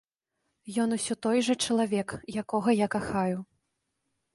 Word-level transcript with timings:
Ён 0.83 0.89
усё 0.97 1.17
той 1.27 1.37
жа 1.49 1.55
чалавек, 1.67 2.09
якога 2.45 2.69
я 2.85 2.93
кахаю. 2.97 3.39